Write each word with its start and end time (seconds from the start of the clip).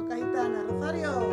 Toca 0.00 0.16
gitana. 0.16 0.62
Rosario. 0.66 1.29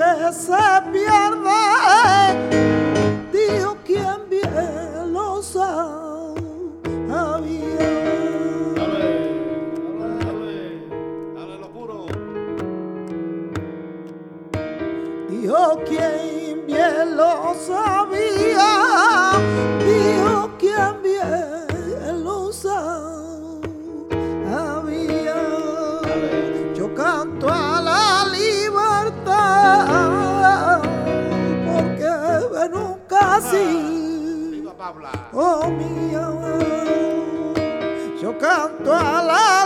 que 0.00 0.32
se 0.32 0.66
pierde, 0.92 1.62
dijo 3.30 3.76
quien 3.84 4.18
bien 4.30 5.12
lo 5.12 5.42
sabía. 5.42 6.30
Dijo 15.28 15.78
quien 15.86 16.66
bien 16.66 17.16
lo 17.16 17.54
sabía. 17.54 18.70
assim, 33.40 34.62
oh 35.32 35.66
minha 35.70 36.28
mãe, 36.28 38.18
se 38.18 38.24
eu 38.24 38.34
canto 38.34 38.90
a 38.92 39.22
lá. 39.22 39.59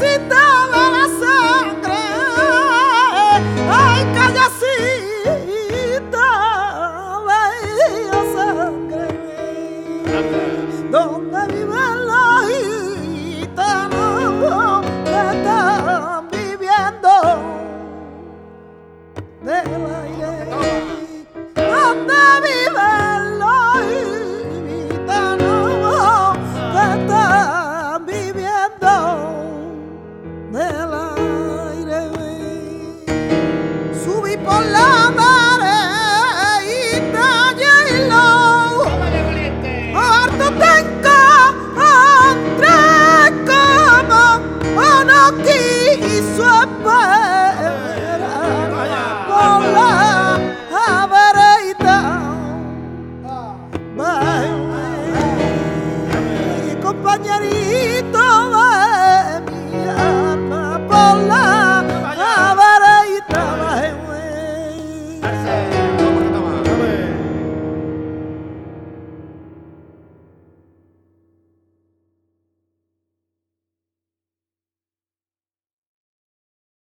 necesitaba 0.00 0.80
la 0.96 1.06
sangre, 1.20 2.02
ay, 3.68 4.00
callecita, 4.14 5.58
la 8.10 8.22
sangre, 8.34 9.08
donde 10.90 11.40
viven 11.52 11.98
los 12.08 12.40
gitanos 13.40 14.84
que 15.04 15.18
están 15.38 16.20
viviendo. 16.30 17.14
De 19.42 19.58
la 19.78 19.89
Daddy. 57.40 57.69